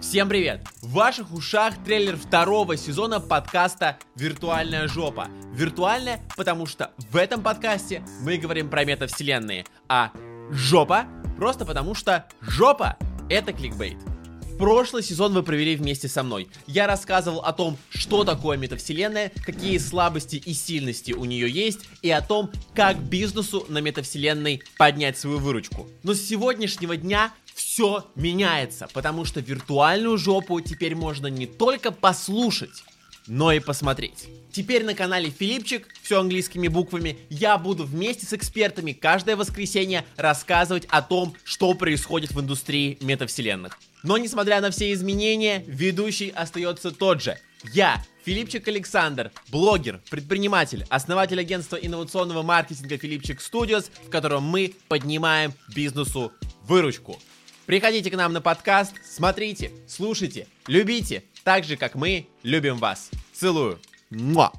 [0.00, 0.60] Всем привет!
[0.82, 5.28] В ваших ушах трейлер второго сезона подкаста «Виртуальная жопа».
[5.54, 10.12] Виртуальная, потому что в этом подкасте мы говорим про метавселенные, а
[10.50, 11.06] жопа
[11.38, 12.98] просто потому что жопа—
[13.30, 13.96] это кликбейт.
[14.58, 16.48] Прошлый сезон вы провели вместе со мной.
[16.66, 22.10] Я рассказывал о том, что такое метавселенная, какие слабости и сильности у нее есть, и
[22.10, 25.86] о том, как бизнесу на метавселенной поднять свою выручку.
[26.02, 32.82] Но с сегодняшнего дня все меняется, потому что виртуальную жопу теперь можно не только послушать,
[33.26, 34.28] но и посмотреть.
[34.52, 40.86] Теперь на канале Филипчик, все английскими буквами, я буду вместе с экспертами каждое воскресенье рассказывать
[40.86, 43.78] о том, что происходит в индустрии метавселенных.
[44.02, 47.38] Но несмотря на все изменения, ведущий остается тот же.
[47.72, 55.52] Я, Филипчик Александр, блогер, предприниматель, основатель агентства инновационного маркетинга Филипчик Studios, в котором мы поднимаем
[55.74, 56.32] бизнесу
[56.62, 57.18] выручку.
[57.66, 63.08] Приходите к нам на подкаст, смотрите, слушайте, любите, так же, как мы любим вас.
[63.32, 63.78] Целую.
[64.10, 64.50] Муа.